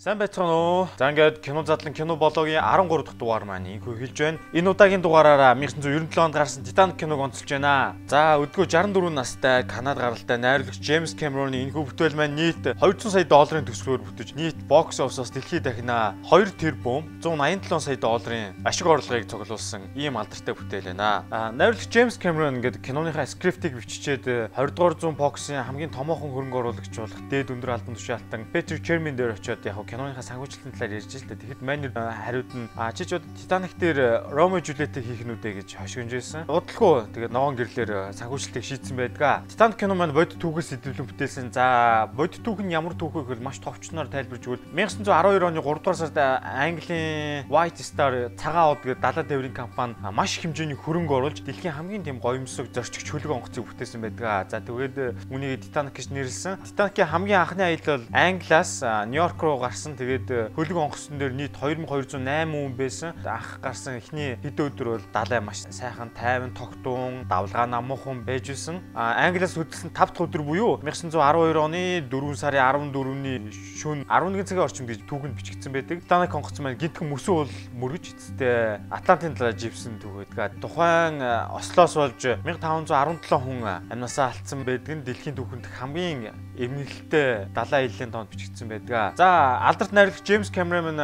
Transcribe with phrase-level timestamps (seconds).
[0.00, 0.88] Сайн байцгаана уу?
[0.96, 4.38] За ингээд кино задлан кино блогийн 13 дахь дугаар маань инхүү хэлж байна.
[4.56, 7.92] Энэ удаагийн дугаараараа 1997 онд гарсан Titanic киног онцолж байна.
[8.08, 13.28] За өдгөө 64 настай Канад гаралтай найруулагч Джеймс Кэмероны энэхүү бүтээл маань нийт 200 сая
[13.28, 19.28] долларын төсвөөр бүтэж нийт бокс офсоос дэлхийд дахина 2 тэрбум 187 сая долларын ашиг орлогыг
[19.28, 21.28] цуглуулсан ийм алдартай бүтээл байна.
[21.28, 26.56] А найруулагч Джеймс Кэмерон ингээд киноныхаа скриптийг биччихээд 20 дугаар зуун боксын хамгийн томоохон хөрөнгө
[26.56, 31.12] оруулагч болох дээд өндөр албан тушаалтан Петр Чермин дээр очиод яг киноныхаа санхүүжилтийн талаар ярьж
[31.18, 31.34] л та.
[31.34, 36.46] Тэгэхэд манер хариуд нь а чи ч Титаник дээр Ромо Жулиетийг хийх нүдэ гэж хошигнжсэн.
[36.46, 39.42] Удалгүй тэгээд ноон гэрлэр санхүүжилтийг шийдсэн байдаг.
[39.50, 41.50] Титаник кино маань бодит түүхээс идэвхлэн бүтээсэн.
[41.50, 45.82] За бодит түүх нь ямар түүх вэ гэвэл маш товчноор тайлбарж өгвөл 1912 оны 3
[45.82, 51.42] дугаар сард Английн White Star цагаан од гэдэг далаа тээврийн компани маш хэмжээний хөрөнгө оруулж
[51.42, 54.46] дэлхийн хамгийн тийм гоёмсог зорчигч хөлөг онгоцыг бүтээсэн байдаг.
[54.52, 56.62] За тэгээд үүнийг Титаник гэж нэрлсэн.
[56.62, 59.79] Титаникийн хамгийн анхны аялал Англиас Нью-Йорк руу гарсан.
[59.80, 63.16] Тэгээд Тэгээд хөлөг онгоцсон дээр нийт 2208 хүн байсан.
[63.24, 68.82] Анх гарсан эхний хэд өдөр бол далай маш сайхан тайван тогтун давлгаа намуухан байж исэн.
[68.92, 73.38] Англиас хөдөлсөн 5 дахь өдөр буюу 1912 оны 4 сарын 14-ний
[73.80, 76.04] шөнө 11 цагийн орчим гэж түүхэнд бичигдсэн байдаг.
[76.04, 80.58] Даник онгоцсон маань гинтхэн мөсөө бол мөргөж эцэстээ Атлантын талаар живсэн түүх байдаг.
[80.60, 81.22] Тухайн
[81.54, 88.30] Ослоос болж 1517 хүн амнасаа алдсан байдаг нь дэлхийн түүхэнд хамгийн эмнэлэгтэй далайн аяллаа тоонд
[88.30, 89.16] бичигдсэн байдаг.
[89.16, 90.98] За алдарт найр найруулагч Джеймс Кэмерон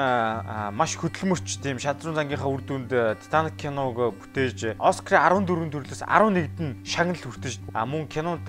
[0.74, 2.90] маш хөдөлмөрч тийм шадрын зангийнхаа үр дүнд
[3.22, 8.46] Титаник киног бүтээж Оскар 14 төрлөөс 11-д нь шагнал хүртэж мөн кинонд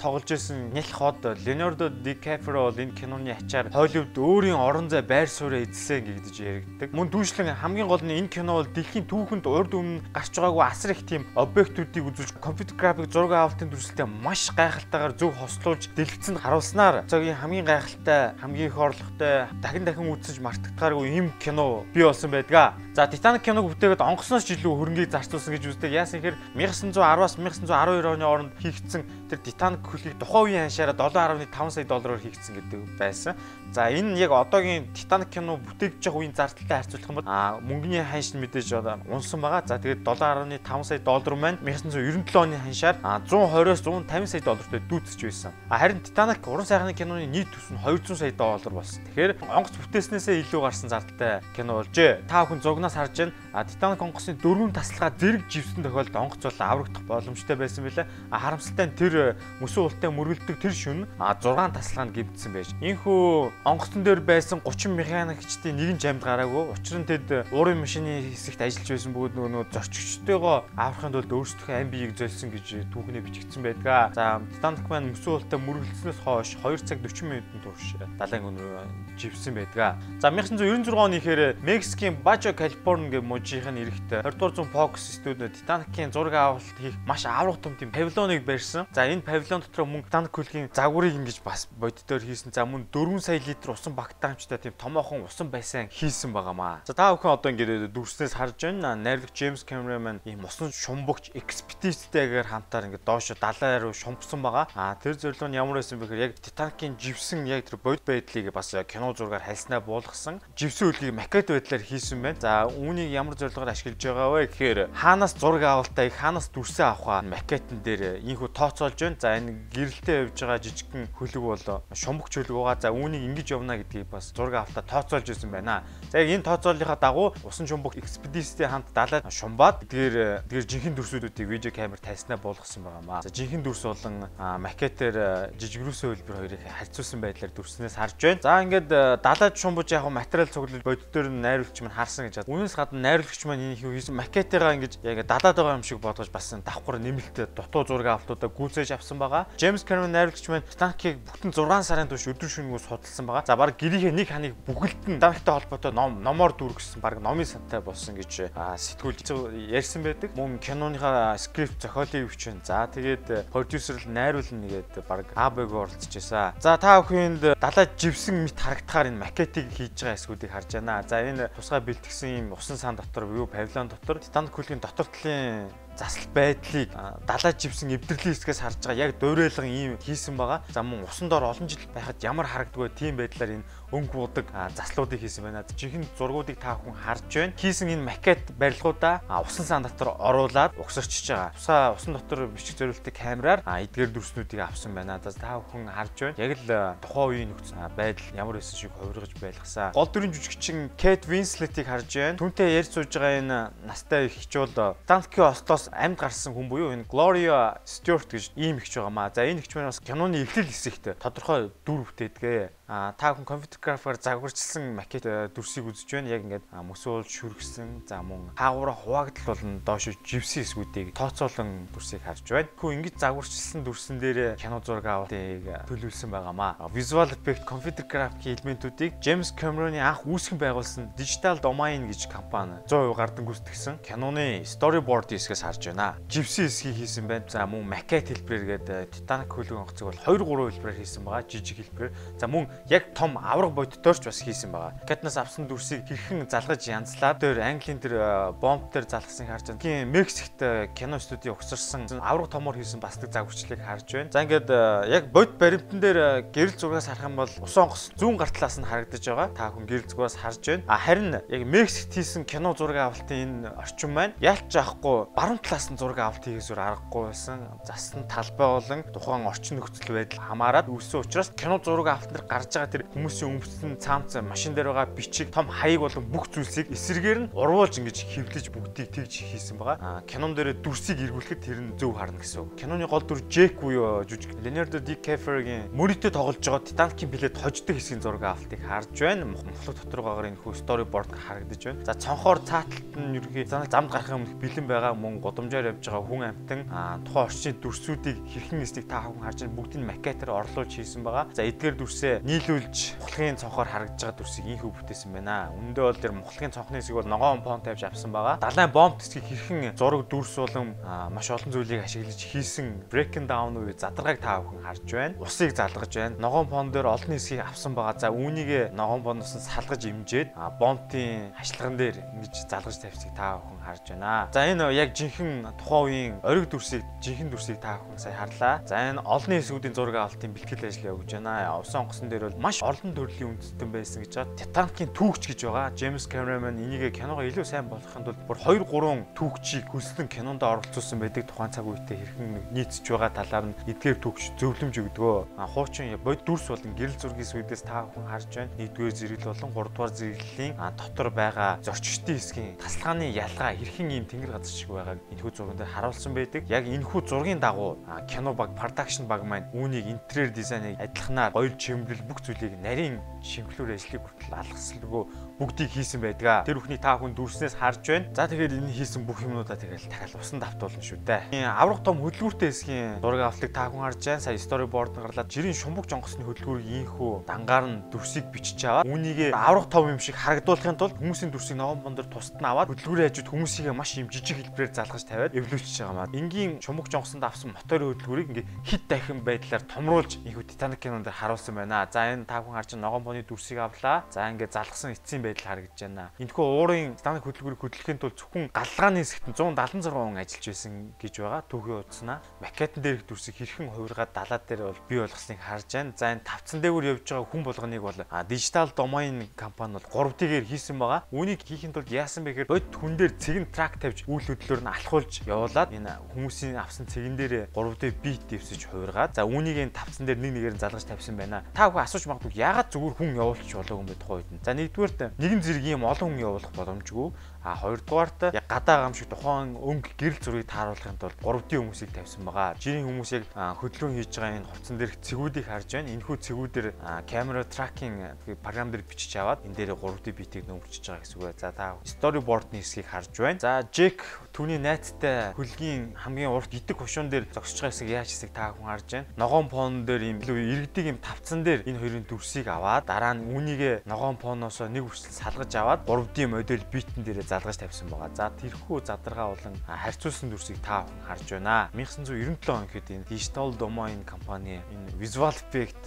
[0.00, 5.28] тоглож исэн нялх хот Леонардо Ди Каприо энэ киноны ачаар Холливуд өөрийн орон зай байр
[5.28, 6.88] сууриа эзэлсэн гэдэж яригддаг.
[6.92, 10.90] Мөн дүүшлэн хамгийн гол нь энэ кино бол дэлхийн түүхэнд урд өмнө гарч байгаагүй асар
[10.96, 17.04] их тийм объектуудыг үзүүлж компьютер график зураг авалтын дүрслэлтэй маш гайхалтайгаар зөв хослуулж дэлгэцэнд харуулснаар
[17.04, 22.72] цагийн хамгийн гайхалтай хамгийн их орлоготой дахин дахин үзэж мартагдахааргүй ийм кино бий болсон байдгаа.
[22.96, 25.92] За Titanic киног бүтээгээд онгоцноос ч илүү хөрөнгийг зарцуулсан гэж үздэг.
[25.92, 31.84] Яасан гэхээр 1910-аас 1912 оны хооронд хийгдсэн тэр Titanic хөлийг тухайн үеийн ханшаараа 7.5 сая
[31.84, 33.36] доллараар хийгдсэн гэдэг байсан.
[33.72, 38.00] За энэ яг одоогийн Titanic кино бүтээгдэж байгаа үеийн зардалтай харьцуулах юм бол а мөнгөний
[38.00, 38.72] ханш нь мэдээж
[39.12, 39.62] унсан байгаа.
[39.68, 45.52] За тэгээд 7.5 сая доллар маань 1997 оны ханшаар 120-оос 150 сая доллартай дүүцэж байсан.
[45.68, 49.04] Харин Titanic уран сайхны киноны нийт төс нь 200 сая доллар болсон.
[49.12, 52.24] Тэгэхээр онгоц бүтээснээсээ илүү гарсан зардалтай кино болжээ.
[52.24, 53.66] Та бүхэн зугнаас харж байна.
[53.68, 58.06] Titanic онгоцны дөрвөн таслага зэрэг живсэн тохиолдолд онгоц бол аврагдах боломжтой байсан билээ.
[58.32, 59.17] Харамсалтай нь тэр
[59.60, 62.72] мөсөн ултай мөргөлдөг тэр шүн а 6 таслагаанд гимтсэн байж.
[62.82, 66.74] Инхүү онгоцон дээр байсан 30 механикчдын нэг нь жамд гараагүй.
[66.74, 71.90] Учир нь тэд уурын машины хэсэгт ажиллаж байсан бөгөөд нөгөө зорчигчтойгоо аврахын тулд өөрсдөө ам
[71.92, 74.14] биеийг золсон гэж түүхнээ бичигдсэн байдаг.
[74.14, 77.86] За Titanic маань мөсөн ултай мөргөлдснөөс хойш 2 цаг 40 минутын турш
[78.18, 78.82] далайн гүн рүү
[79.18, 79.98] живсэн байдаг.
[80.20, 85.52] За 1996 оны ихээр Мексикийн Бажо Калифорни гэх мужийн эрэхт 20 дугаар зуун Fox студиуд
[85.52, 88.86] Титаникийн зураг авалт хийх маш аврах том тийм павильоныг барьсан.
[88.92, 92.50] За энэ павильон дотор мөн Титаник хөлгийн загварыг ингэж бас боддоор хийсэн.
[92.50, 96.82] За мөн 4 сая литр усан багтаамжтай тийм томоохон усан байсан хийсэн байгаамаа.
[96.82, 98.98] За та бүхэн одоо ингээд дүрснээс харж байна.
[98.98, 104.66] Найрлагч Джеймс Кэмерон маань ийм усан шумбагч экспедицтэйгээр хамтаар ингээд доош далай руу шумпсан байгаа.
[104.74, 108.74] А тэр нь ямар байсан бэ гэхээр яг Титаникийн живсэн яг тэр бодит байдлыг бас
[108.90, 112.40] кино зургаар хальсан яснаа буулгасан живсэн үлгийг макет байдлаар хийсэн байна.
[112.40, 117.24] За үүнийг ямар зорилгоор ашиглаж байгаа вэ гэхээр хаанаас зураг авалтаа их хаанаас дүрсээ авах
[117.28, 119.16] макетн дээр ийхүү тооцоолж байна.
[119.20, 121.64] За энэ гэрэлтэй явж байгаа жижигхэн хөлөг бол
[121.94, 122.76] шумбагч хөлөг байгаа.
[122.82, 125.82] За үүнийг ингэж явна гэдгийг бас зураг авалтаа тооцоолж ирсэн байна.
[126.10, 131.48] За яг энэ тооцооллынхаа дагуу усан шумбагч экспедицтэй хамт далайд шумбаад тэр тэр жинхэнэ дүрсүүдүүдийг
[131.48, 133.22] видео камер тайснаа буулгасан байгаамаа.
[133.22, 138.42] За жинхэнэ дүрс болон макетээр жижигрүүсээ хөлбөр хоёрыг харьцуулсан байдлаар дүрснээс харж байна.
[138.42, 138.90] За ингээд
[139.22, 142.48] далайд шумбуж яг материал цуглал бодит дээр нь найруулагч маань харсан гэж.
[142.48, 146.50] Үүнээс гадна найруулагч маань энэ хийсэн макетыгаа ингэж яг далаад байгаа юм шиг бодож бас
[146.50, 149.50] давхар нэмэлт дутуу зураг авалтуудаа гүйцээж авсан байгаа.
[149.58, 153.42] Джеймс Кэмерон найруулагч маань Титаникийг бүтэн 6 сарын турш өдөр шөнөгүй судалсан байгаа.
[153.50, 158.14] За баг гэрийнхээ нэг ханыг бүгэлдэн Титаниктай холбоотой ном номоор дүүргэсэн баг номын сантай болсон
[158.14, 159.34] гэж сэтгүүлч
[159.74, 160.30] ярьсан байдаг.
[160.38, 162.62] Мөн киноныхаа скрипт зохиолыг өвчин.
[162.62, 166.54] За тэгээд продюсер л найруулна нэгээд баг АБ-г оролцож байсан.
[166.62, 171.02] За та бүхэнд далай живсэн мэт харагдахаар энэ макет маркетинг хийж байгаа эсгүүдийг харж байна.
[171.08, 175.70] За энэ тусгай бэлтгэсэн ийм усан сан дотор юу павильон дотор Титаник хөлгийн дотор талын
[175.98, 176.88] засал байдлыг
[177.26, 180.62] далаа живсэн эвдэрлийн хэсгээс харж байгаа яг дуурайлган ийм хийсэн байгаа.
[180.70, 182.88] За мөн усан дор олон жил байхад ямар харагддаг вэ?
[182.94, 184.46] Тийм байдлаар энэ өнгө буудаг
[184.76, 185.64] заслуудыг хийсэн байна.
[185.64, 187.52] Жинхэнэ зургуудыг та бүхэн харж байна.
[187.56, 191.52] Хийсэн энэ макет барилгуудаа усан сан дотор оруулаад угсарчиж байгаа.
[191.56, 195.16] Тусаа усан дотор бичих зориултыг камераар эдгээр дүрснүүдийг авсан байна.
[195.18, 196.36] Та бүхэн харж байна.
[196.36, 199.92] Яг л тухайн үеийн нөхцөл байдал ямар байсан шиг хувиргаж байлгасаа.
[199.96, 202.38] Гол дүрийн жүжигчин Кэт Винслетийг харж байна.
[202.38, 203.58] Түүнтэй ярьж сууж байгаа энэ
[203.88, 209.00] настай ихч бол Данки Ослоос амьд гарсан хүн буюу энэ Gloria Stewart гэж ийм ихч
[209.00, 209.32] байгаа маа.
[209.32, 212.77] За энэ ихч маань бас киноны эхлэл хэсэгт тодорхой дүр бүтээдгээ.
[212.90, 216.32] А та бүхэн компьютер графаар загварчилсан макет э, дүрсийг үзэж байна.
[216.32, 218.08] Яг ингээд мөсөөл шүргсэн.
[218.08, 222.72] За мөн хаагуура хуваагдал болон доош живсэн эсгүүдийг тооцоолон дүрсийг харж байна.
[222.80, 226.88] Хүү ингэж загварчилсан дүрсэн дээр кино зураг авалтыг э, төлөвлөсөн байгаамаа.
[226.96, 233.12] Visual effect, computer graphic элементүүдийг James Cameron-ы анх үүсгэн байгуулсан Digital Domain гэж компани 100%
[233.20, 236.16] гардан гүйцэтгсэн киноны storyboard хэсгээс харж байна.
[236.32, 237.44] Живсэн хэсгийг хийсэн байна.
[237.52, 241.44] За мөн макет хэлбэрээр гээд Titanic хөлөг онгоцыг бол 2 3 хэлбэрээр хийсэн байгаа.
[241.44, 242.16] Жижиг хэлбэрээр.
[242.40, 244.94] За мөн яг том авраг боддоор ч бас хийсэн байгаа.
[245.06, 249.80] Катнаас авсан дүрсийг хэрхэн залгаж янзлаад тэр Английн тэр э, бомб дээр залгасан харж байна.
[249.80, 254.32] Тийм Мексикт э, кино студийн угсарсан авраг томор хийсэн бастаг загварчлалыг харж байна.
[254.32, 258.36] За ингээд э, яг бод баримтан дээр гэрэл зургаас харах юм бол ус онгоц зүүн
[258.36, 259.48] гар талаас нь харагдаж байгаа.
[259.56, 260.84] Та хүн гэрэл зургаас харж байна.
[260.88, 265.88] А харин яг Мексикт хийсэн кино зураг авалтын энэ орчин маань ялч авахгүй баруун талаас
[265.90, 267.68] нь зураг авалт хийгээсүр аргагүй байсан.
[267.84, 272.67] Засан талбай болон тухайн орчин нөхцөл байдал хамаарад үүссэн учраас кино зураг авалт нар гарч
[272.76, 277.38] байгаа тэр хүмүүсийн өмссөн цаамц машин дээр байгаа бичиг том хаяг болон бүх зүйлсийг эсэргээр
[277.38, 280.22] нь урвуулж ингэж хэвлэж бүгдийг тэгж хийсэн байгаа.
[280.28, 282.76] Кинон дээр дүрсийг эргүүлэхэд тэр нь зөв харна гэсэн үг.
[282.76, 288.22] Киноны гол дүр Джек буюу жүжиг Leonardo DiCaprio-гийн мөрөдөө тоглож байгаа Titanic-ийн билет хождог хэсгийн
[288.22, 289.48] зураг авалтыг харж байна.
[289.48, 292.04] Мохлог дотор байгаагаар энэ хүү storyboard харагдаж байна.
[292.04, 296.42] За цонхоор цааталт нь ерөнхий замд гарахын өмнөх бэлэн байгаа мөн годомжоор явж байгаа хүн
[296.50, 296.80] амтан
[297.24, 299.76] тухайн орчны дүрсүүдийг хэрхэн эснийг та хүн харж байна.
[299.78, 301.44] Бүгдийг макетаар орлуулж хийсэн байгаа.
[301.54, 305.70] За эдгээр дүрсээ нийлүүлж мухлагын цонхоор харагдаж байгаа дүрсийг инхүү бүтээсэн байна.
[305.78, 308.58] Үндэ бол тэр мухлагын цонхны хэсэг бол ногоон фон тавьж авсан байгаа.
[308.58, 310.98] Далайн бомб хэсгийг хэрхэн зураг дүрс болон
[311.30, 315.38] маш олон зүйлийг ашиглаж хийсэн breaking down үе задаргааг та бүхэн харж байна.
[315.38, 316.34] Усыг залгаж байна.
[316.42, 318.18] Ногоон фон дээр олон хэсгийг авсан байгаа.
[318.18, 323.86] За үүнийг ногоон фоноос нь салгаж имжээд бомбын хашлган дээр ингэж залгаж тавьчихыг та бүхэн
[323.86, 324.50] харж байна.
[324.50, 328.82] За энэ яг жинхэнэ тухайн үеийн ориг дүрсийг жинхэнэ дүрсийг та бүхэн сая харлаа.
[328.82, 331.78] За энэ олонний хэсгүүдийн зураг авалтын бэлтгэл ажил явуулж байна.
[331.78, 334.56] Усан онгоцон дээр бол маш олон төрлийн үндэстэн байсан гэж байгаа.
[334.56, 335.92] Titanic-ийн түүхч гэж байгаа.
[335.92, 341.20] James Cameron энийг киногоо илүү сайн болгохын тулд бүр 2 3 түүхчийг хөлслөн кинонд оролцуулсан
[341.20, 345.38] байдаг тухайн цаг үедээ хэрхэн нийцж байгаа талаар нь эдгээр түүхч зөвлөмж өгдөгөө.
[345.76, 348.72] Хуучин бод дүрс болон гэрэл зургийн сүдээс та бүхэн харж байна.
[348.80, 354.72] Нэгдүгээр зэрэглэл болон гуравдугаар зэрэглэлийн дотор байгаа зорчигчдын хэсгийн тасалгааны ялгаа хэрхэн ийм тэнгэр газар
[354.72, 356.62] шиг байгааг энэхүү зурган дээр харуулсан байдаг.
[356.70, 362.22] Яг энэхүү зургийн дагуу кино баг production баг маань үүнийг интерьер дизайныг адилханаар гоёл чимрэл
[362.26, 365.22] бүх зүйлийг нарийн шимхлүүр ажлыг хүртэл алгасалгүй
[365.58, 366.66] бүгдийг хийсэн байдаг.
[366.66, 368.30] Тэр бүхний та хүн дүрснээс харж байна.
[368.34, 371.66] За тэгээд энэ хийсэн бүх юмнуудаа тэгэл дахиад усан давтуулна шүү дээ.
[371.66, 374.42] Аврах том хөдөлгүүртэй хэсгийн зураг авалтыг та хүн харж байна.
[374.42, 379.90] Сая storyboard гарлаад жирийн шумбуг жонгосны хөдөлгүүрийг ийхүү дангаар нь дүрсийг бичиж аваад үүнийг аврах
[379.90, 383.90] том юм шиг харагдуулахын тулд хүмүүсийн дүрсийг ногоон бондор тусад нь аваад хөдөлгүүрийн хажууд хүмүүсийг
[383.94, 386.30] маш юм жижиг хэлбэрээр залгаж тавиад эвлүүлчихэж байгаа маа.
[386.30, 391.74] Энгийн шумбуг жонгосонд авсан моторын хөдөлгүүрийг ингээ хит дахин байдлаар томруулж ийхүү Titanic кинонд харуулсан
[391.74, 392.06] байна.
[392.18, 394.26] За энэ та хүн харж ногоон боны дүрсийг авлаа.
[394.34, 396.34] За ингээ залгсан эцсийн байдал харагдаж байна.
[396.42, 401.62] Энэхүү уурын стандарт хөдөлгүүрийг хөдөлгөхийн тулд зөвхөн галгааны хэсэгт 176 хүн ажиллаж байсан гэж байгаа.
[401.70, 406.12] Түүхий удснаа макетн дээрх дүрсийг хэрхэн хувиргаад далаад дээр бол бий болгосныг харж байна.
[406.18, 408.18] За энэ тавцан дээгүүр явж байгаа хүн болгоныг бол
[408.50, 411.22] дижитал домайн компани бол 3D-гээр хийсэн байгаа.
[411.30, 414.90] Үүнийг хийхин тулд яасан бэ гэхээр бод хүн дээр цэгэн трак тавьж үйл хөдлөлөөр нь
[414.90, 420.26] алхуулж явуулаад энэ хүмүүсийн авсан цэгэн дээр 3D бит дэвсэж хувиргаад за үүнийг энэ тавцан
[420.26, 421.62] дээр нэг нэгээр нь залгаж тавьсан байна.
[421.78, 424.64] Та бүхэн асууж магадгүй яагаад зүгээр хүн явуулчих болоогүй юм бэ тухайн үед.
[424.64, 427.28] За нэгдүгээрт нэгэн зэрэг ийм олон хүн явуулах боломжгүй.
[427.68, 432.48] А хоёрдугаарт яг гадаа гам шиг тухайн өнгө гэрэл зургийг тааруулахын тулд 3D хүмүүсийг тавьсан
[432.48, 432.72] байгаа.
[432.80, 436.12] Жирийн хүмүүс яг хөдөлгөөн хийж байгаа энэ хувцсан дээрх цэгүүдийг харж байна.
[436.16, 436.86] Энэхүү цэгүүдээр
[437.28, 438.16] камера тракинг
[438.64, 441.60] програм дээр бичиж аваад энэ дээр 3D битийг нөмөрчиж байгаа гэсэн үг.
[441.60, 443.60] За та storyboard-ны хэсгийг харж байна.
[443.60, 444.24] За Джек
[444.56, 448.88] түүний найзтай хөлгийн хамгийн урт идэг хушуун дээр зогсож байгаа хэсгийг яаж хэсэг та хүн
[448.88, 449.28] харж байна.
[449.36, 453.44] Ногоон фон дээр ийм илүү иргэдэг ийм тавцан дээр энэ хоёрын дүрсийг аваад дараа нь
[453.44, 458.30] үүнийг ногоон фоноос нэг үрсэл салгаж аваад 3D модель битэн дээрээ залгаж тавьсан байгаа.
[458.34, 461.90] За тэрхүү задаргаа болон харьцуулсан дүрсийг та бүхэн харж байна.
[461.92, 466.06] 1997 он гэхэд энэ Digital Domain компани энэ Visual Effect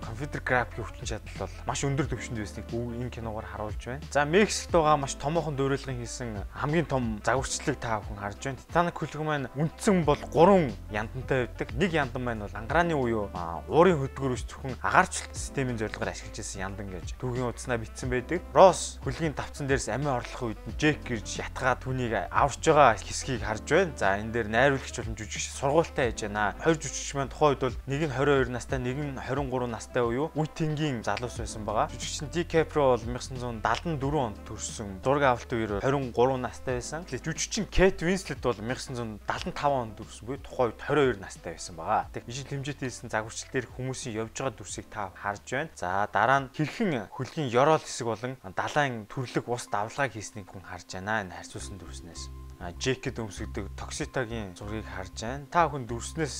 [0.00, 4.02] компьютер графикийн хүчин чадал бол маш өндөр түвшинд байсныг энэ киногоор харуулж байна.
[4.10, 8.62] За Мексикт байгаа маш томоохон дөрөлгөн хийсэн хамгийн том загварчлалыг та бүхэн харж байна.
[8.62, 11.68] Titanic хөлөг маань үндсэн бол 3 яндантай байдаг.
[11.74, 13.28] Нэг яндан маань бол ангарааны үеү
[13.66, 18.40] уурын хөдөлгөөрөж зөвхөн агаарчлалт системийн зорилгоор ашиглаж ирсэн яндан гэж түүхийн утаснаа бичсэн байдаг.
[18.54, 23.70] Росс хөлгийн тавцан дээрс амиа орлох үед Джек гэрж ятгаа түүнийг аварч байгаа хэсгийг харж
[23.70, 23.94] байна.
[23.94, 26.58] За энэ дээр найруулагч болон жүжигч сургуультай хийж байна.
[26.58, 30.26] Хоёр жүжигч маань тухайн үед бол нэг нь 22 настай, нэг нь 23 настай уу
[30.34, 31.86] үе тэнгийн залуус байсан байгаа.
[31.94, 34.88] Жүжигч Ди Капро бол 1974 онд төрсэн.
[35.06, 37.06] Зураг авалтын үеэр 23 настай байсан.
[37.06, 42.10] Жүжигч Кэт Винслет бол 1975 онд төрсэн буюу тухайн үед 22 настай байсан байгаа.
[42.10, 45.70] Тэг ижил хэмжээтэй хийсэн загварчил дээр хүмүүсийн явж байгаа дүрсийг та харж байна.
[45.78, 51.20] За дараа нь хэрхэн хөлгийн ёроол хэсэг болон далайн төрлөг ус давлгааг хийснийг харж байна.
[51.26, 52.45] Энэ харьцуулсан дүрснээс.
[52.56, 55.46] Джекэд өмсгдөг Токситагийн зургийг харж байна.
[55.52, 56.36] Та бүхэн дүрснээс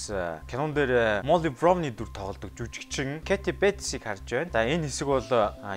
[0.49, 4.51] кинон дээр Молли Бромны дүр тоглодог жүжигчин Кэти Бэтсийг харж байна.
[4.53, 5.29] За энэ хэсэг бол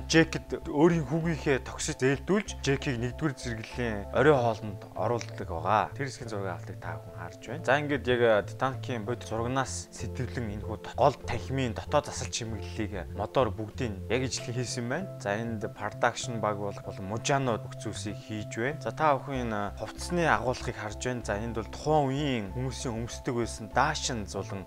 [0.08, 5.91] Джекэд өөрийн хүүгийнхээ токсит зээлдүүлж Джекийг нэгдүгээр зэрэглэлийн орой хоолнд оруулдаг байгаа.
[5.93, 7.65] Тэр хэсгийн зургийг авдаг та бүхэн харж байна.
[7.67, 13.51] За ингээд яг Титаникийн бод зурагнаас сэтгэвлэн энэ хүү гол танхимын дотоод засал чимэглэлийг модоор
[13.51, 15.12] бүгдийг яг ижлэн хийсэн байна.
[15.19, 18.81] За энд production баг бол Мужано бүх зүйлсийг хийж байна.
[18.81, 21.26] За та бүхэн хувцсны агуулгыг харж байна.
[21.26, 24.66] За энд бол тухайн үеийн хүмүүсийн өмсдөг байсан даашин зулан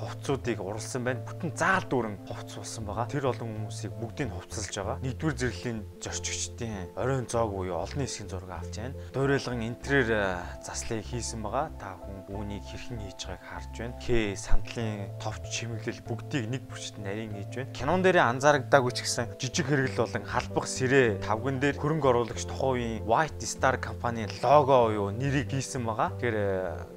[0.00, 1.22] хувцсуудыг урлсан байна.
[1.28, 3.06] Бүтэн заал дүүрэн хувцс болсон байгаа.
[3.06, 4.98] Тэр олон хүмүүсийг бүгдийг хувцсалж байгаа.
[5.04, 8.96] Нэгдүгээр зэрэглийн зорчигчдын оройн зоог буюу олонний хэсгийн зураг авч байна.
[9.12, 10.22] Дуурайлган интерьер э,
[10.64, 11.70] заслыг хийсэн байгаа.
[11.78, 13.98] Та хүн үүнийг хэрхэн хийж байгааг харж байна.
[14.00, 17.74] К сандлын товч чимэглэл бүгдийг нэг бүрчт нарийн хийж байна.
[17.76, 22.72] Кинон дээр анзаарагдаагүй ч гэсэн жижиг хэрэгэл болон халбах сэрээ тавган дээр хөрөнгө оруулагч тухайн
[22.74, 26.08] үеийн White Star компани лого буюу нэрийг гийсэн байгаа.
[26.16, 26.36] Тэгэхээр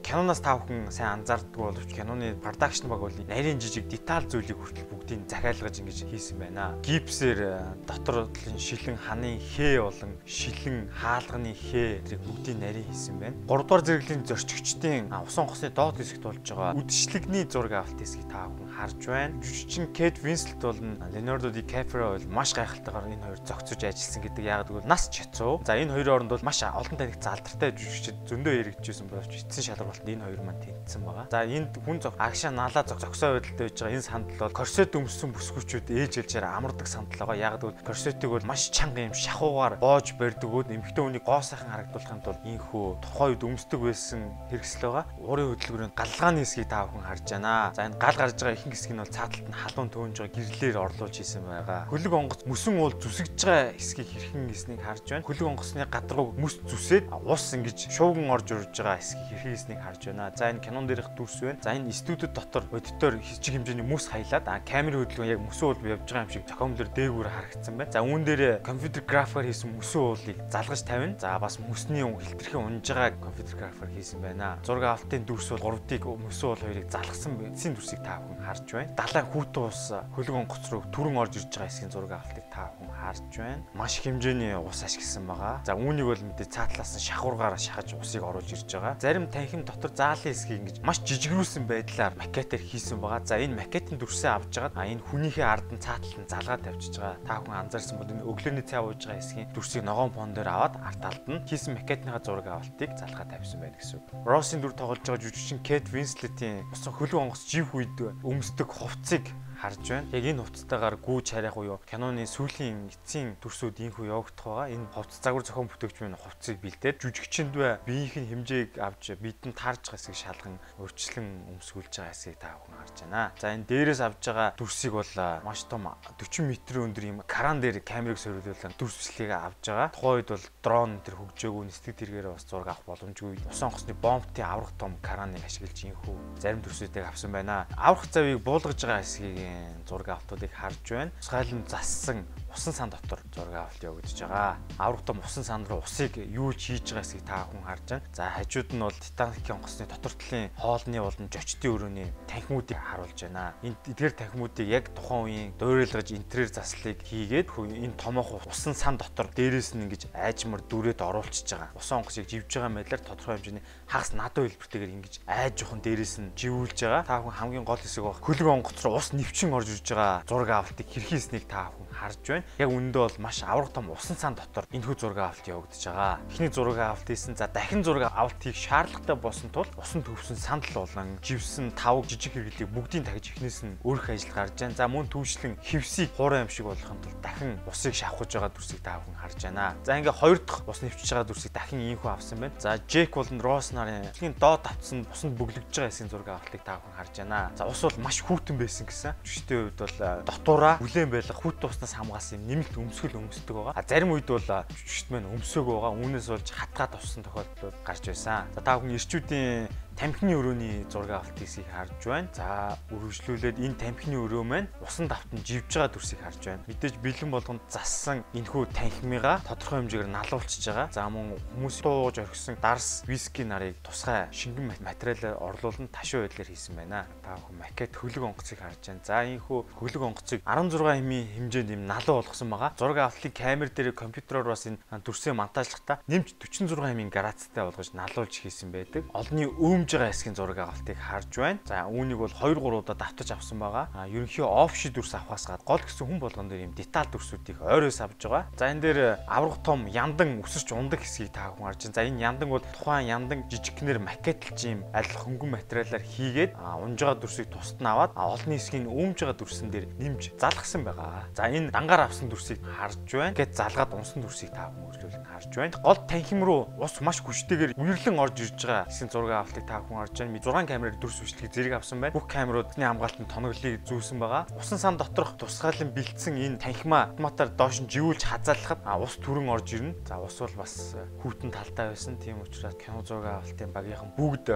[0.07, 4.87] киноноос та бүхэн сайн анзаарддаг боловч киноны production баг бол нарийн жижиг деталь зүйлийг хүртэл
[4.87, 6.79] бүгдийг захиалгаж ингэж хийсэн байна.
[6.79, 13.35] Гипсээр э, дотор шилэн ханы хээ болон шилэн хаалганы хээ зэрэг бүгдийг нарийн хийсэн байна.
[13.51, 18.47] 3 дугаар зэрэглийн зорчигчдын усан хосны доод хэсэгт болж байгаа үдшилэгний зураг авалт хэсгийг та
[18.47, 19.35] бүхэн харж байна.
[19.43, 20.79] Жүжигчин Кэт Винслет бол
[21.11, 25.59] Leonardo DiCaprio бол маш гайхалтайгаар энэ хоёр зохицож ажилласан гэдэг яагаад гэвэл нас чацуу.
[25.67, 30.09] За энэ хоёрын оронд бол маш олон танигт залдартай жүжигчид зөндөө яригдчихсэн боловч эцсийн шалралт
[30.09, 31.25] энэ хоёр маань тэнцсэн байгаа.
[31.31, 34.93] За энд хүн зог агшаа наалаа зог зогсоо байдалтай байж байгаа энэ сандал бол корсет
[34.93, 37.57] өмссөн бүсгүүчүүд ээж ээлжээр амардаг сандал байгаа.
[37.57, 41.71] Яагаад гэвэл корсетыг бол маш чанга юм шахуугаар боож барьдаг үүд эмхтэн үнийг гоо сайхан
[41.73, 45.05] харагдуулахын тулд инхүү тухайн үед өмсдөг байсан хэрэгсэл байгаа.
[45.17, 47.73] Уурын хөдөлгөөний галгааны хэсгийг та бүхэн харж байна.
[47.73, 50.77] За энэ гал гарч байгаа ихэнх хэсэг нь бол цааталт нь халуун төөнж байгаа гэрлэлээр
[50.77, 51.81] орлуулж хийсэн байгаа.
[51.89, 55.25] Хөлөг онгоц мөсөн уул зүсгэж байгаа хэсгийг хэрхэн хийснийг харж байна.
[55.25, 60.03] Хөлөг онгоцны гадаргуу мөс зүсээд ус ингэж шууган орж урж байгаа хэсгийг хэрхэн хийснийг харж
[60.11, 60.31] байна.
[60.35, 61.59] За энэ кинон дээрх дүрс байна.
[61.63, 65.91] За энэ студид дотор аудитор хичиг хэмжээний мөс хаялаад а камерын хөдөлгөөн яг мөсөн уул
[65.95, 67.91] явж байгаа юм шиг зохиомлоор дээгүүр харагдсан байна.
[67.91, 71.19] За үүн дээр компьютер графикаар хийсэн мөсөн уулыг залгаж тавина.
[71.19, 74.59] За бас мөсний хилтерхэн унж байгаа компьютер графикаар хийсэн байна.
[74.63, 78.93] Зураг авалтын дүрс бол 3D мөсөн уул хоёрыг залгасан эцсийн дүрсийг та бүхэн харж байна.
[78.97, 79.81] Далай хүүтэн ус
[80.15, 83.63] хөлөг онгоц руу түрэн орж ирж байгаа хэсгийн зураг авалтыг та бүхэн харж байна.
[83.73, 85.55] Маш хэмжээний ус ашигласан байгаа.
[85.67, 88.95] За үүнийг бол мэдээ цаатлаас нь шахуургаар шахаж усыг оруулж ирж байгаа.
[88.99, 93.27] Зарим танхим дотор заалын хэсгийг ингэж маш жижигрүүлсэн байдлаар макетээр хийсэн байгаа.
[93.27, 96.95] За энэ макетын дүрсээ авч жагаад а энэ хүнийхээ ард нь цаатал нь залгаад тавьчихж
[96.95, 97.19] байгаа.
[97.27, 100.75] Та хүн анзаарсан бол энэ өглөөний цай ууж байгаа хэсгийн дүрсийг ногоон фон дээр аваад
[100.79, 104.07] арт талд нь хийсэн макетныхаа зураг авалтыг залгаад тавьсан байна гэсэн үг.
[104.23, 109.83] Россын дүр тоглож байгаа жүжигчин Кэт Винслетийн усан хөлөг онгоц жив үед өмсдөг хувцсыг харж
[109.89, 110.07] байна.
[110.13, 114.73] Яг энэ хувцастайгаар гүүж харих уу киноны сүүлийн эцсийн төрсүүд инхүү явагдах байгаа.
[114.73, 119.57] Энэ хувцас загвар зохион бүтээгч минь хувцсыг бэлдээд жүжигчэнд бай биеийнх нь хэмжээг авч бидэнд
[119.57, 123.23] таарж байгаа хэсгийг шалган өөрчлөн өмсгүүлж байгаа хэсгийг та бүхэн харж байна.
[123.41, 126.49] За энэ дээрээс авж байгаа дүрсийг бол маш том 40 м
[126.87, 129.89] өндөр юм кран дээр камерыг дүрс бичлэгийг авж байгаа.
[129.89, 133.41] Тухайн үед бол дрон тэр хөгжөөгүй нэстэг тэргээрээ бас зураг авах боломжгүй.
[133.49, 137.65] Усан хосны бомбтын аврах том краныг ашиглаж инхүү зарим дүрсүүдийг авсан байна.
[137.77, 139.46] Аврах завийг буулгаж байгаа хэсгийг
[139.87, 141.11] зураг авалтуудыг харж байна.
[141.21, 142.25] Цайлан зассан
[142.57, 144.57] усан сан дотор зураг авалт явагдаж байгаа.
[144.81, 148.05] Аврагтам усан сан руу усыг юу ч хийж байгаа эсгийг та хүн харж байна.
[148.17, 153.53] За хажууд нь бол Титаникийн онгоцны дотор талын хоолны болон жочдын өрөөний танхимуудыг харуулж байна.
[153.61, 159.29] Энэ эдгээр танхимуудыг яг тухайн үеийн дуурайлгаж интерьер заслыг хийгээд энэ томоохон усан сан дотор
[159.29, 161.77] дээрээс нь ингэж айжмар дүрээд оруулчихж байгаа.
[161.77, 166.33] Усан онгоцыг живж байгаа мэдлэр тодорхой хэмжээний хагас надад хэлбэртэйгээр ингэж айж жохон дээрээс нь
[166.33, 167.03] живүүлж байгаа.
[167.05, 168.17] Та хүн хамгийн гол хэсэг баг.
[168.25, 172.46] Хөлөг онгоц руу ус нэвчин орж ирж байгаа зураг авалтыг хэрхийснийг та хүн харж байна.
[172.57, 176.19] Яг үүндээ бол маш авраг том усан сан дотор энэхүү зураг авалт явагдаж байгаа.
[176.31, 180.87] Эхний зураг авалт хийсэн за дахин зураг авалт хийх шаардлагатай болсон тул усан төвсөн сандал
[180.87, 184.73] болон живсэн тав жижиг хэрэглийг бүгдийг тагж эхнээс нь өөрөх ажил гарч байна.
[184.73, 188.97] За мөн төвшлэн хевсийг хуурай юм шиг болгохын тулд дахин усыг шавхаж байгаа дүрсийг та
[189.01, 189.75] бүхэн харж байна.
[189.85, 192.57] За ингээ хоёр дахь ус нэвчж байгаа дүрсийг дахин ийхүү авсан байна.
[192.57, 196.81] За Джек болон Росс нарын дэлхийн доод тавцсан усанд бүглэгдэж байгаа эсийн зураг авалтыг та
[196.81, 197.51] бүхэн харж байна.
[197.57, 199.13] За ус бол маш хүүтэн байсан гэсэн.
[199.25, 203.73] Жүштэй үед бол дотуураа бүлээн байлах хүүт уснаас хамгаалсан юм нэмэлт өмсгөл өмсдөг байгаа.
[203.73, 205.97] А зарим үед бол жүшт маань өмсөөг байгаа.
[205.97, 208.45] Үүнээс болж хатгаад авсан тохиолдлууд гарч байсан.
[208.53, 209.65] За та бүхэн ирчүүдийн
[209.97, 212.29] тамхины өрөөний зураг авалт хийсийг харж байна.
[212.37, 216.65] За үргэлжлүүлээд энэ тамхины өрөө маань усан давтан живж байгаа дүрсийг харж байна.
[216.69, 220.87] Мэдээж бэлэн болгонд зассан энэхүү танхимыгаа тодорхой хэмжээгээр налуулчихж байгаа.
[220.93, 226.77] За мөн хүмүүс дууж орхисон дарс виски нарыг тусгай шингэн материалаар орлуулан ташуу байдлаар хийсэн
[226.77, 227.09] байна.
[227.25, 229.01] Та бүхэн макет хөлөг онгоцыг харж байна.
[229.01, 232.77] За энэхүү хөлөг онгоцыг 16 хэмийн хэмжээнд юм налуу болгосон байгаа.
[232.77, 238.33] Зураг авалтын камер дээр компьютероор бас энэ дүрсээ монтажлахдаа нэмж 46 хэмийн градустай болгож налуулж
[238.45, 239.09] хийсэн байдаг.
[239.17, 241.59] Олонний өөм хөгжиж байгаа хэсгийн зураг авалтыг харж байна.
[241.63, 243.87] За үүнийг бол 2 3 удаа давтаж авсан байгаа.
[243.95, 248.03] А ерөнхий офши дүрс авахаас гад гол гэсэн хүн болгон дээр юм деталь дүрсүүдийг ойроос
[248.03, 248.51] авж байгаа.
[248.59, 248.99] За энэ дээр
[249.31, 251.95] аврах том яндан өсөж ундаг хэсгийг та хүн харж байна.
[251.95, 257.17] За энэ яндан бол тухайн яндан жижигхнэр макетлж юм аль хөнгөн материалаар хийгээд унж байгаа
[257.23, 261.31] дүрсийг тусад нь аваад олонний хэсгийн өмж байгаа дүрсэн дээр нэмж залгасан байгаа.
[261.31, 263.39] За энэ дангаар авсан дүрсийг харж байна.
[263.39, 265.79] Гэт залгаад унсан дүрсийг та хүн өөрчлөлт харж байна.
[265.79, 269.97] Гол танхим руу ус маш хүчтэйгээр үерлэн орж ирж байгаа гэсэн зураг авалтыг та хүн
[270.01, 270.39] харж байна.
[270.39, 272.15] 6 камераар дүрс бичлэгийг зэрэг авсан байна.
[272.17, 274.43] Бүх камеруудны хамгаалтанд тоноглолыг зүүсэн байгаа.
[274.57, 279.67] Усан сан доторх тусгаалan бэлдсэн энэ танхимаа автоматар доош нь живүүлж хазаалахад ус түрэн орж
[279.75, 279.93] ирнэ.
[280.07, 282.17] За ус бол бас хүүтэн талтай байсан.
[282.17, 284.47] Тийм учраас кино зураг авалтын багийнхан бүгд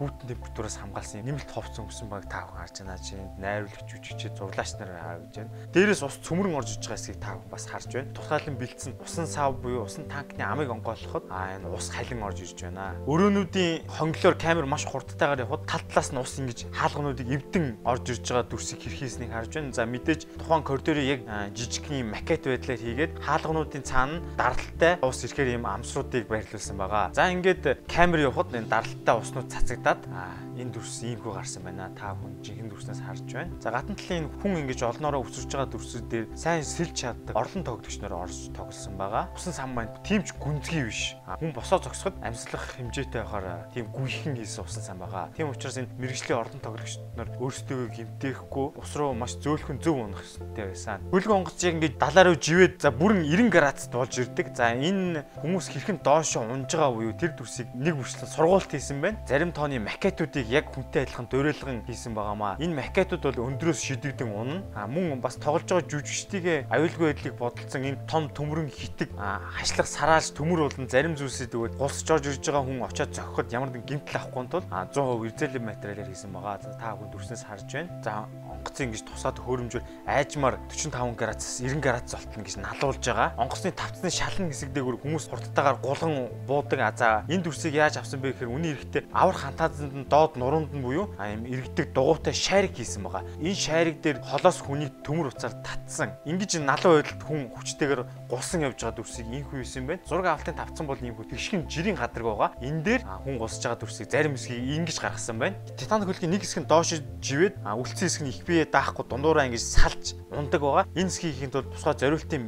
[0.00, 2.96] хүүтэн температураас хамгаалсан нэмэлт ховцсон өсөн баг та бүхэн харж байна.
[3.04, 5.52] Чи найруулагч жүжигчид зурлаач нар харж байна.
[5.76, 8.12] Дээрээс ус цөмрөн орж иж байгаа хэсгийг та бүхэн бас харж байна.
[8.16, 12.58] Тусгаалan бэлдсэн усан сав буюу усан танкны амыг онгойлоход аа энэ ус халин орж ирж
[12.64, 12.96] байна.
[13.04, 18.24] Өрөөнүүдийн хонглоор камер маш хурдтайгаар явхад тал талаас нь ус ингэж хаалгануудыг эвдэн орж ирж
[18.24, 19.76] байгаа дүрсийг хэрхээснийг харж байна.
[19.76, 21.20] За мэдээж тухайн коридорыг яг
[21.52, 27.12] жижигхэн макет байдлаар хийгээд хаалгануудын цаана даралтай ус ирэхээр ийм амсруудыг байрлуулсан байгаа.
[27.12, 29.50] За ингээд камер явхад энэ даралтай уснууд
[29.90, 31.90] цацагдаад удаад энэ дүрс иймхүү гарсан байна.
[31.96, 33.56] Та хүн жинхэнэ дүрснээс харж байна.
[33.60, 37.96] За гадна талын хүн ингэж олноороо өсөж байгаа дүрсүүд дээр сайн сэлж чаддаг орлон тоглогч
[37.98, 39.32] нар орж тоглосон байгаа.
[39.34, 41.16] Усан сан маань тиймч гүнзгий биш.
[41.26, 45.32] Хүн босоо зогсоход амьслах хэмжээтэй байхаар тийм гүйхэн хийсэн усан сан байгаа.
[45.34, 50.20] Тийм учраас энэ мэрэгжлийн орлон тоглогч нар өөрсдөө гимтээхгүй ус руу маш зөөлхөн зөв унах
[50.20, 51.00] хэрэгтэй байсан.
[51.08, 54.52] Хөлгөн онгоц яг ингэж далаа руу живээд за бүрэн 90 градусд болж ирдэг.
[54.52, 59.18] За энэ хүмүүс хэрхэн доошо унж байгаа буюу тэр дүрсийг нэг бүрчлэн сургуульт хийсэн байна.
[59.24, 62.56] Зарим тооны макетуудыг яг хүнтэй адилхан дуурайлган хийсэн байгаамаа.
[62.60, 64.64] Энэ макетууд бол өндрөөс шидэгдэн унана.
[64.74, 70.32] А мөн бас тоглож байгаа жүжигчдийн аюулгүй байдлыг бодолцсон энэ том төмрөн хитэг хашлах сарааж
[70.36, 74.18] төмөр болон зарим зүйлсээ тэгвэл гулсж орж ирж байгаа хүн очиод зохиход ямар нэгэн гэмтэл
[74.20, 76.58] авахгүй тул 100% эрзэлэн материалаар хийсэн байгаа.
[76.60, 77.90] Та бүхэн дүрснээс харж байна.
[78.04, 78.26] За
[78.60, 83.32] онгоцын ингэж тусаад хөөрөмжөөр айжмаар 45 градусаас 90 градус болтно гэж налуулж байгаа.
[83.40, 86.80] Онгоцны тавцны шалан хэсэг дээр хүмүүс хурдтайгаар гулган буудаг.
[86.80, 90.76] А за энэ дүрсийг яаж авсан бэ гэхээр үний эрэхтэй авар хантаазанд нь доод нуруунд
[90.76, 93.24] нь буюу юм иргэдэг дугуйтай шарик хийсэн байгаа.
[93.40, 96.12] Энэ шарик дээр холоос хүний төмөр уцаар татсан.
[96.28, 100.04] Ингиж налуу байдалд хүн хүчтэйгээр гулсан явж байгаа дүрсийг инхүү хийсэн байна.
[100.04, 102.50] Зураг авалтын тавцсан бол ийм хөө тэгшгэн жирийн гадарг байгаа.
[102.60, 105.56] Энэ дээр хүн гулсж байгаа дүрсийг зарим хэсгийг ингэж гаргасан байна.
[105.78, 109.62] Титан хөлгийн нэг хэсэг нь доош живээд үлдсэн хэсэг нь их бие даахгүй дундуураа ингэж
[109.62, 110.84] салж ундаг байгаа.
[110.98, 112.42] Энэ хэсгийг хийхэд бол тусгай зориултын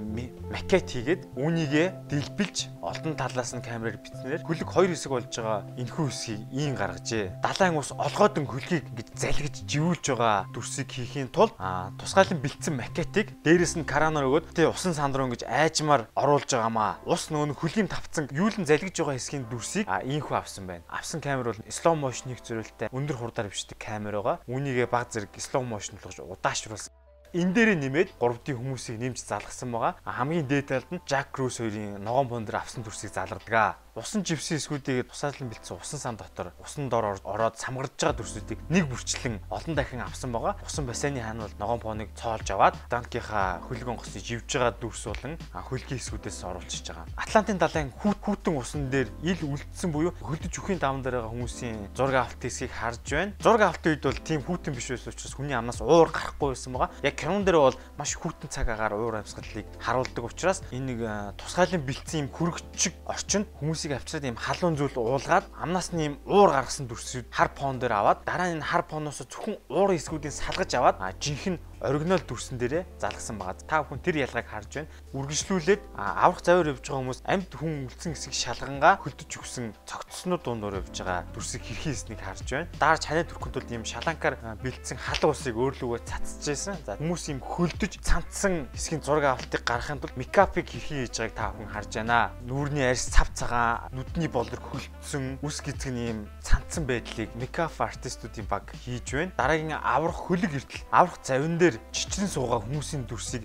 [0.50, 6.06] макет хийгээд үүнийгээ дэлбэлж олдон талаас нь камераар бичснээр хөлөг хоёр хэсэг болж байгаа энэхүү
[6.10, 7.42] хэсгийг ийн гаргажээ.
[7.42, 11.54] Далайн ус олгоодон хөлгийг ингэж залгиж живүүлж байгаа дүрсийг хийхийн тулд
[11.98, 16.98] тусгайлан бэлдсэн макетыг дээрэс нь каранаар өгөөд тэ усан санд руу ингэж айжмаар оруулж байгаамаа.
[17.06, 20.86] Ус нөгөө хөлийн тавцсан юулын залгиж байгаа хэсгийн дүрсийг ийхүү авсан байна.
[20.90, 24.42] Авсан камер бол slow motion-ыг зөрүүлтэй өндөр хурдаар бичдэг камер байгаа.
[24.50, 26.92] Үүнийгээ баг зэрэг slow motion болгож удаашруулсан
[27.32, 29.96] энэ дээрээ нэмээд 3D хүмүүсийг нэмж залгасан байгаа.
[30.04, 35.12] Хамгийн дээд талд нь Jack Cruise хоёрын ногоон бондөр авсан дүрсийг залгадаг усан живсэн эсгүүдийг
[35.12, 40.00] тусаалan бэлдсэн усан сан дотор усан дор ороод самгарж байгаа дүрсүүдийг нэг бүрчлэн олон дахин
[40.00, 40.56] авсан байгаа.
[40.64, 45.36] Усан бассейны хаан бол ногоон пооныг цоолж аваад данкийнхаа хөлгөн госныг живж байгаа дүрс болон
[45.52, 47.06] хөлгийн эсгүүдээс оруулчихж байгаа.
[47.20, 51.92] Атлантын далайн хүүт хүүтэн усан дээр ил үлдсэн буюу хөлдөж үхийн даван дээр байгаа хүмүүсийн
[51.92, 53.36] зураг авалт хэсгийг харж байна.
[53.44, 56.96] Зураг авалтын үед бол тийм хүүтэн биш байсан учраас хүний амнаас уур гарахгүй байсан байгаа.
[57.04, 61.00] Яг кинон дээр бол маш хүүтэн цаг агаар уур амьсгалыг харуулдаг учраас энэ нэг
[61.38, 66.14] тусгайлан бэлдсэн юм хүрэгчиг орчинд хүмүүс хүмүүсийг авчираад ийм халуун зүйл уулгаад амнаас нь ийм
[66.22, 70.30] уур гаргасан дүрсүүд хар пон дээр аваад дараа нь энэ хар поноос зөвхөн уур эсгүүдийг
[70.30, 73.58] салгаж аваад жинхэнэ оригинал дүрсэн дээрээ залгасан байгаа.
[73.66, 74.92] Та бүхэн тэр ялгааг харж байна.
[75.12, 80.78] Үргэлжлүүлээд аврах завар явж байгаа хүмүүс амьд хүн үлдсэн хэсэг шалгангаа хөлдөж өгсөн цогцснууд дундуур
[80.78, 82.70] явж байгаа дүрсийг хэрхэн хийснийг харж байна.
[82.78, 86.76] Даарч ханаа төрхөнд бол ийм шаланкаар бэлдсэн халуун усыг өөрлөгөө цацж байсан.
[86.86, 91.50] За хүмүүс ийм хөлдөж цантсан хэсгийн зураг авалтыг гаргахын тулд мекапыг хэрхэн хийж байгааг та
[91.52, 92.30] бүхэн харж байна.
[92.46, 98.46] Нүүрний арьс цав цагаан, нүдний болдор хөлдсөн, үс гизг нь ийм цантсан байдлыг мекап артистуудын
[98.46, 99.32] баг хийж байна.
[99.36, 103.44] Дараагийн аврах хөлөг эртэл аврах завин дээр чичрэн суугаа хүмүүсийн дүрсийг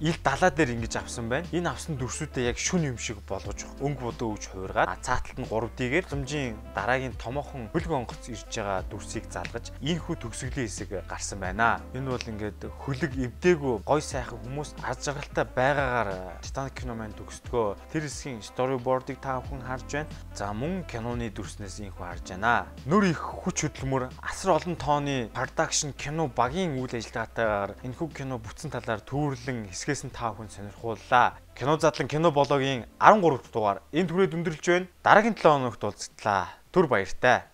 [0.00, 1.48] ил далаа дээр ингэж авсан байна.
[1.52, 6.06] Энэ авсан дүрсүүдээ яг шүн юм шиг болгож өнгө бодоо өгж хувиргаад цааталт нь 3D-гээр
[6.06, 11.80] зэмжийн дараагийн томоохон хөлөг онгоц ирж байгаа дүрсийг залгаж энэ хүү төгсгөлийн хэсэг гарсан байна.
[11.96, 16.10] Энэ бол ингээд хөлөг эвдээгүү гой сайхан хүмүүс аз жаргалтай байгаагаар
[16.44, 17.76] Titanic кино маань төгсдгөө.
[17.90, 20.10] Тэр хэсгийн storyboard-ыг та бүхэн харж байна.
[20.36, 22.66] За мөн киноны дүрснээс энэ хүү харж байна.
[22.86, 28.70] Нөр их хүч хөдөлмөр асар олон тооны production кино багийн үйл ажиллагаатайгаар энэхүү кино бүтсэн
[28.70, 31.40] талаар төвөрлөн хэсгээс нь та бүхэн сонирхууллаа.
[31.58, 34.86] Кино задлан кино блогийн 13 дугаар энэ түрээд өндөрлж байна.
[35.02, 36.54] Дараагийн 7 хоногт уулзтлаа.
[36.70, 37.48] Түр баяртай.